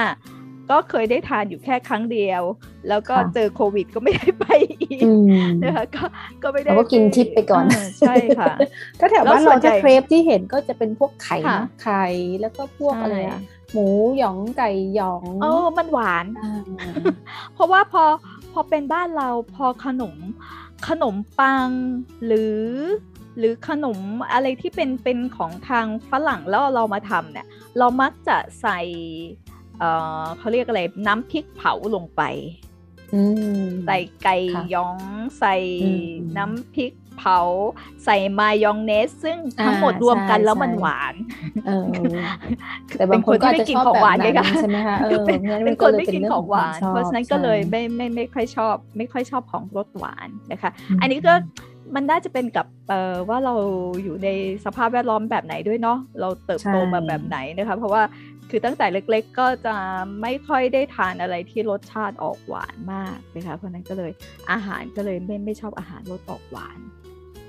[0.70, 2.42] ก็เคยได้ทานอยู่แค่ครั้งเดียว
[2.88, 4.46] แล้วก็เจอโควิดก็ไม่ได้ไป
[4.80, 6.04] อีกอืมนะคะก็
[6.42, 8.54] ก็ไม่ได้เราก็กินทิปไปก่อนเใช่ค่ะ
[9.00, 12.04] ถ้าแถวบ้านแล้วส่เราวนใหญ่ถ้าเครปที่เห็นก็จะเป็นพวกไข่ค่ะเนอะไข่
[12.40, 13.86] แล้วก็พวกอะไรอะใช่หมู
[14.18, 16.52] หยองไก่หยองเออมันหวานา
[17.54, 18.04] เพราะว่าพอ
[18.52, 20.16] พอเป็นบ้านเราพอขนม
[20.88, 21.68] ขนมปัง
[22.26, 22.58] หรือ
[23.38, 23.98] หรือขนม
[24.32, 27.46] อะไรที่เป็นเป็นของทางฝรั่งแล้วเรามาทำเนี่ย
[27.78, 28.80] เรามักจะใส่
[29.78, 29.90] เอ่
[30.22, 32.22] อเขาเรียกอะไรน้ำพริกเผาลงไป
[33.14, 33.22] อื
[33.60, 34.98] มใส่ไก่ค่ะหยอง
[35.38, 37.40] ใส่อืมน้ำพริกเผา
[38.04, 41.14] ใส่มายองเนส ซึ่งอ่าทั้งหมดรวมกันใช่แล้วมันใช่หวาน
[41.66, 41.86] เออ
[42.96, 51.34] แต่บางคนก็อาจจะชอบของแบบหวานไงนั้นคะใช่ไหมคะเออเป็นงั้เป็นก็คนเลยไม่กินเรื่ของหวานชอบเพราะฉะนั้นก็เลยใช่ไม่ไม่ไม่ค่อยชอบ ไม่ค่อยชอบของรสหวานนะคะอืมอันนี้ก็
[51.94, 53.54] มันน่าจะเป็นกับเอ่อว่าเรา
[54.02, 54.28] อยู่ใน
[54.64, 58.02] สภาพแวดล้อมแบบไหนด้วยเนาะเราเติบโตมาแบบไหนนะคะ เพราะว่า
[58.50, 59.76] คือตั้งแต่เล็ก ๆ ก็จะ
[60.22, 64.12] ไม่ค่อยได้ทานอะไรที่รสชาติออกหวานมากนะคะเพราะฉะนั้นก็เลย
[64.52, 66.78] อาหารก็เลยไม่ไม่ชอบอาหารรสออกหวาน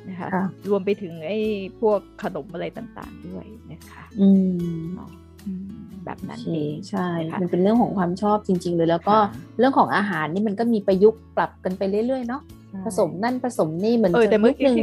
[0.10, 1.40] นะคะค่ะรวมไปถึงไอ้
[1.80, 4.30] พวกขนมอะไรต่างๆด้วยนะคะอื
[4.78, 5.12] มเนาะ
[5.46, 5.66] อืม
[6.06, 9.26] แบบนั้นโอเคเองใช่นะคะมันเป็นเรื่องของความชอบจริง ๆ เลยแล้วก็ค่ะ
[9.60, 12.42] เรื่องของอาหารนี่มันก็มีประยุกต์ปรับกันไปเรื่อยๆเนาะ
[12.86, 14.78] ผสมนั่นผสมนี่เหมือนเออแต่เมื่อกี้จะที่นิดนึง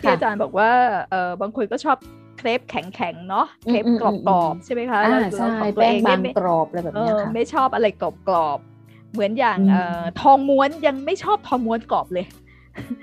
[0.00, 0.70] ที่ค่ะอาจารย์บอกว่า
[1.10, 1.96] เออบางคนก็ชอบ
[2.38, 12.26] เครปแข็งๆเนาะอืมเครปอืมกรอบๆใช่ไหมคะอ่าแล้วใช่ของตัวแป้เองงบางไม่กรอบอะไรแบบเอเนี้ยอค่ะไม่ชอบอะไรกรอบๆเหมือนอย่างอืมเอ่อทองม้วนยังไม่ชอบทองม้วนกรอบเลย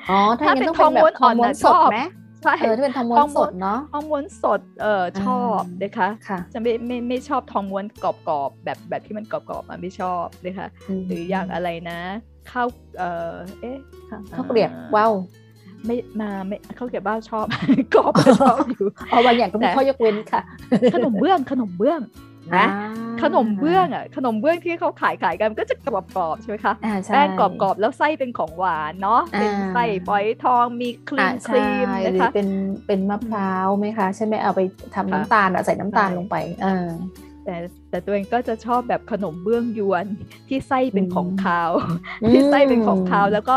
[0.09, 1.99] อ๋อถ้าอย่างนั้นถ้าต้องเป็นแบบเป็นทองม้วนทองม้วนอ่อนน่ะชอบสดไหม
[2.43, 8.09] ใช่เออถ้าเป็นทองม้วทอนงม้สวนดเนาะทองม้วนสดเออชอบอ่านนะคะค่ะจะไม่ไม่ไม่ชอบทองม้วนกร
[8.41, 10.67] อบๆแบบแบบที่มันกรอบๆมาไม่ชอบนะคะ
[10.99, 11.99] มหรืออย่างอะไรนะ
[12.51, 13.77] ข้าวเออเอ๊ะ
[14.09, 15.13] ค่ะข้าวเกลียบว้าว
[15.85, 17.45] ไม่มาไม่เขาเก็บบ้านชอบ
[17.95, 20.41] กรอบก็ชอบอยู่เอาบางอย่างก็มีแต่ข้อยกเว้นค่ะ
[20.93, 22.01] ขนมเบื้องขนมเบื้อง
[22.55, 32.49] นะอ่าขนมเบื้องอะขนมเบื้องที่เขาขายขายกันก็จะกรอบกรอบๆใช่ไหมคะอ่าใช่แป้งกรอบกรอบๆแล้วไส้เป็นของหวานเนาะเป็นอ่าไส้ฝอยทองมีครีอ่ามครีมใช่นะหรือคะเป็น
[32.87, 34.61] เป็นมะพร้าวไหมคะใช่ไหมเอาไป
[34.95, 36.87] ทำค่ะน้ำตาลอะใส่น้ำตาลใช่ลงไป เออ
[37.47, 37.57] แต่
[37.89, 40.05] แต่ตัวเองก็จะชอบแบบขนมเบื้องยวน
[40.49, 41.71] ที่ไส้เป็นของอืมคาว
[42.23, 43.55] อืมที่ไส้เป็นของคาวแล้วก็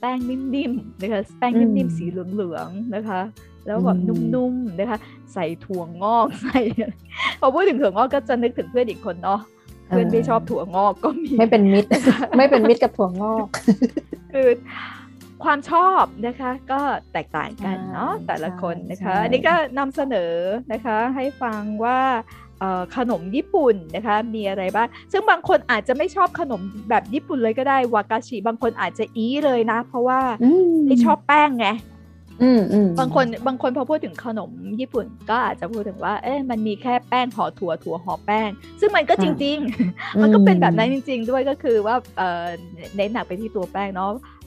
[0.00, 3.20] แป้งนิ่มๆนะคะแป้งอืนิ่มมๆสีเหลืองๆนะคะ
[3.66, 4.98] แล้วแบบอืมนุ่มๆนะคะ
[5.32, 6.60] ใส่ถั่วงอกใส่
[7.40, 9.40] พอพูดถึงถั่วงอกก็จะนึกถึงเพื่อนอีกคนเนาะ
[9.88, 11.88] เพื่อนไม่ชอบถั่วงอกก็มีไม่เป็นมิตร
[12.36, 13.46] ไม่เป็นมิตรกับถั่วงอก
[14.32, 14.48] คือ
[15.44, 16.80] ความชอบนะคะก็
[17.12, 20.34] แตกต่างกันเนาะใช่แต่ละคนนะคะใช่อันนี้ก็นำเสนอ
[20.72, 22.00] นะคะให้ฟังว่า
[22.51, 22.51] เอ่อ
[22.96, 31.68] ขนมญี่ปุ่นนะคะมีอะไรบ้างซึ่งบางคนอาจจะไม่ชอบขนมแบบญี่ปุ่นเลยก็ได้วากาชิบางคนอาจจะอีเลยนะ เพราะว่าอืมไม่ชอบแป้งไง
[32.42, 38.48] อืมอืมบางคนบางคนพอพูดถึงขนมญี่ปุ่น ก็อาจจะพูดถึงว่า เอ๊ะมันมีแค่แป้งห่อถั่วถั่วห่อแป้ง
[38.80, 39.58] ซึ่งมันก็จริง
[39.90, 42.46] ๆ มันก็เป็นแบบนั้นจริง ๆ ด้วยก็คือว่าเอ่อ
[42.96, 44.41] เน้นหนักไปที่ตัวแป้งเนาะเอ่อ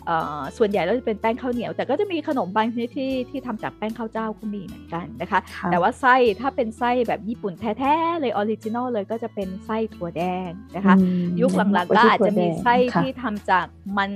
[0.58, 13.66] ส่วนใหญ่แล้วจะเป็นแป้งข้าวเหนียว แต่ก็จะมีขนมบางชนิดที่ที่ทำจากแป้งข้าวเจ้าก็มีเหมือนกันนะคะค่ะแต่ว่าไส้ถ้าเป็นไส้แบบญี่ปุ่นแท้ๆเลย original เลยก็จะเป็นไส้ถั่วแดงนะคะอืมยุคหลังๆก็อาจจะมีไส้ค่ะที่ทำจาก
[13.98, 14.12] มัน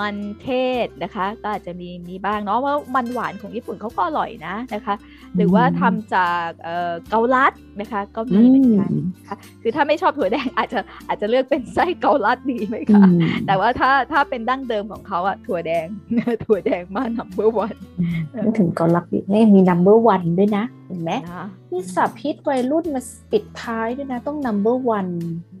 [0.00, 0.48] มันเท
[0.84, 4.94] ศนะคะ ก็อาจจะมีมีบ้างเนาะว่ามันหวานของญี่ปุ่นเขาก็อร่อยนะนะคะ
[5.36, 8.92] หรือว่าทำจากเเกาลัดนะคะก็มีเหมือนกัน
[9.28, 13.04] ค่ะคือถ้าไม่ชอบถั่วแดงอาจจะอาจจะเลือกเป็นไส้เกาลัดดีไหมคะ
[13.46, 15.86] แต่ว่าถ้าถ้าเป็นดั้งเดิมของเขาอะถั่วแดง
[16.44, 17.78] ถั่วแดงมา number one
[18.44, 21.12] นึกถึงเกาลัดนี่มี number one ด้วยนะเห็นไหม
[21.72, 25.55] มีสับพิษวัยรุ่นมาปิดท้ายด้วยนะต้อง number one น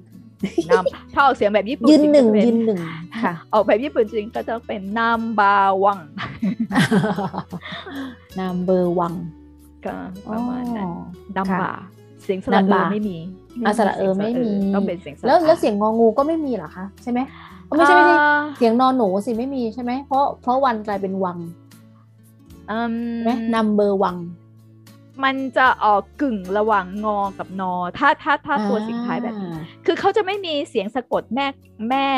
[0.92, 2.80] ำถ้าออกเสียงแบบญี่ปุ่นยืนหนึ่งยืนหนึ่ง
[3.22, 5.98] ค่ะ ออกแบบญี่ปุ่นจริงก็จะเป็นนามบาวัง
[8.38, 9.14] นามเบอร์วัง
[9.86, 9.94] ก็
[10.30, 10.88] ประมาณนั้น
[11.36, 11.72] นามบา
[12.24, 13.16] เสียงสระเออไม่มี
[13.66, 17.20] อาสระเออไม่มีต้องเป็นเสียงแล้วแล้วเสียงงองูก็ไม่มีเหรอคะใช่ไหม
[17.76, 18.16] ไม่ใช่ไม่ใช่
[18.58, 21.38] เสียงนอนหนูสิไม่มีใช่ไหมเพราะเพราะวันกลายเป็นวัง
[23.22, 24.16] ไหมนัมเบอร์วัง
[25.24, 29.52] มันจะออกกึ่งระหว่างงอกับนอ ถ้าถ้าถ้าตัวสิงท้ายแบบนี้
[29.86, 31.46] คือเขาจะไม่มีเสียงสะกดแม่
[31.90, 32.08] แม่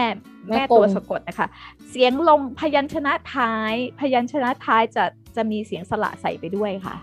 [0.48, 1.48] แม่ตัวสะกดนะคะ
[1.90, 5.04] เสียงลงพยัญชนะท้าย พยัญชนะท้ายจะ
[5.36, 6.96] จะมีเสียงสระใส่ไปด้วยค่ะ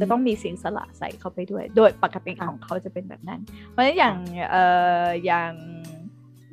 [0.00, 4.16] จะต้องมีเสียงสระใส่เข้าไปด้วย โดยปกติของเขาจะเป็นแบบนั้น เพราะฉะนั้นอย่าง
[4.50, 4.64] เอ่
[5.04, 5.52] ออย่าง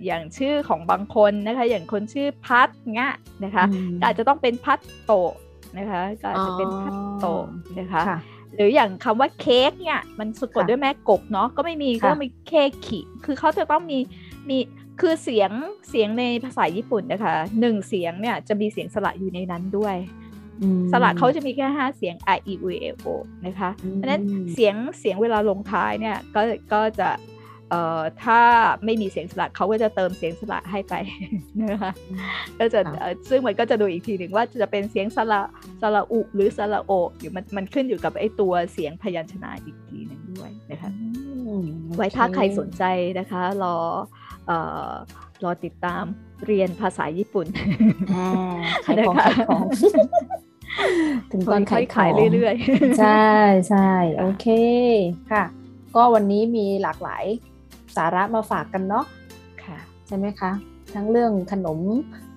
[0.06, 3.65] อย่างชื่อของบางคนนะคะ อย่างคนชื่อพัดเงี้ยนะคะ
[4.04, 5.13] อาจจะต้องเป็นพัดโต
[5.77, 7.25] นะคะ ก็อาจจะเป็นพัดโต
[7.79, 8.01] นะคะ
[8.55, 12.51] หรืออย่างคำว่าเค้กเนี่ย มันสะกดด้วยแม่กบเนาะก็ไม่มีก็มีเค
[12.85, 13.99] คิคือเขาจะต้องมี
[14.49, 14.57] มี
[15.01, 15.51] คือเสียง
[15.89, 19.95] เสียงในภาษาญี่ปุ่นนะคะหนึ่งเสียงเนี่ยจะมีเสียงสระอยู่ในนั้นด้วย
[20.91, 23.07] สระเขาจะมีแค่ห้าเสียง i e u e o
[23.45, 24.21] นะคะเพราะนั้น
[24.53, 26.41] เสียงเสียงเวลาลงท้ายเนี่ยก็
[26.73, 27.09] ก็จะ
[27.69, 28.41] เอ่อถ้า
[28.86, 30.93] ไม่มีเสียงสระเขาก็จะเติมเสียงสระให้ไป
[31.62, 31.91] นะคะ
[32.60, 32.80] ก็จะ
[33.30, 35.41] ซึ่งมันก็จะดูอีกทีหนึ่งว่าจะเป็นเสียงสระ
[35.82, 40.91] สระอุหรือสระโอหรือมันมันขึ้นอยู่กับไอ้ตัวเสียงพยัญชนะอีกทีหนึ่งด้วยนะคะ
[41.95, 42.84] ไว้ถ้าใครสนใจ
[43.19, 43.78] นะคะรอ
[44.47, 44.58] เอ่
[44.89, 44.91] อ
[45.43, 46.04] รอติดตาม
[46.45, 47.45] เรียนภาษาญี่ปุ่น
[48.86, 49.65] ขายของขายของ
[51.32, 53.30] ถึงตอนขายขายเรื่อยๆ ใช่
[53.69, 54.47] ใช่โอเค
[55.32, 55.43] ค่ะ
[55.95, 57.25] ก็วันนี้มีหลากหลาย
[57.97, 59.05] สาระมาฝากกันเนาะ
[59.63, 59.77] ค่ะ
[60.08, 60.51] ใช่ไหมคะ
[60.95, 61.79] ทั้งเรื่องขนม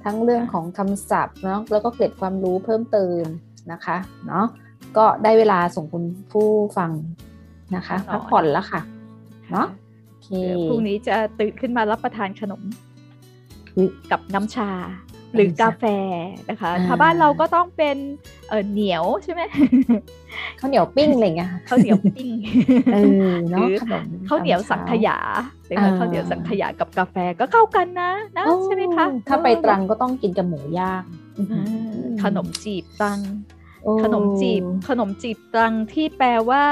[0.04, 3.22] ทั้งเรื่องของคำศัพท์เนาะแล้วก็เกร็ดความรู้เพิ่มเติม
[3.72, 3.96] นะคะ
[4.28, 4.46] เนาะ
[4.96, 6.90] ก็ได้เวลาส่งคุณผู้ฟัง
[7.76, 8.80] นะคะพักผ่อนแล้วค่ะ
[9.52, 9.66] เนาะ
[10.68, 12.62] พรุ่งนี้จะตื่นขึ้นมารับประทานขนม
[14.10, 14.70] กับน้ำชา
[15.34, 15.84] หรือกาแฟ
[16.50, 17.96] นะคะ ถ้าบ้านเราก็ต้องเป็น
[18.48, 19.42] เออเหนียวใช่ไหม
[20.60, 22.30] ข้าวเหนียวปิ้งอะไรเงี้ยข้าวเหนียวปิ้ง
[23.48, 23.74] หรือ
[24.28, 25.18] ข้าวเหนียวสังขยา
[25.66, 31.02] หรือข้าวเหนียวสังขยากับกาแฟก็เข้ากันนะนะใช่ไหมคะถ้าไปตรังก็ต้องกินกับหมูย่าง
[32.22, 33.20] ขนมจีบตรัง
[34.02, 36.64] ขนมจีบขนมจีบตรังที่แปลว่า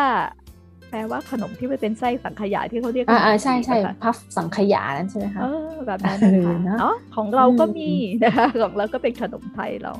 [0.90, 7.90] แปลว่าขนมที่มันเป็นไส้สังขยาที่เขาเรียกอ่าใช่ใช่พัฟสังขยานั่นใช่ไหมคะเออแบบนั้นนะคะเนาะของเราก็มี
[8.24, 9.92] นะคะของเราก็เป็นขนมไทยเรา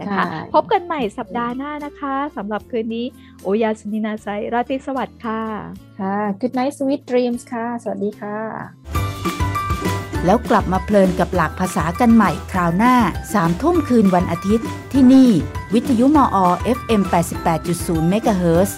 [0.00, 3.06] นะคะพบกันใหม่สัปดาห์หน้านะคะสำหรับคืนนี้
[3.42, 5.42] โอยาสนินาไซราตรีสวัสดิ์ค่ะ
[6.00, 8.38] ค่ะ Good night sweet dreams ค่ะ สวัสดีค่ะ
[10.24, 12.94] แล้วกลับมาเพลินกับหลักภาษากันใหม่คราวหน้า
[13.34, 15.30] สามทุ่มคืนวันอาทิตย์ ที่นี่
[15.74, 16.36] วิทยุมอ
[16.78, 17.02] FM
[17.52, 18.70] 88.0 MHz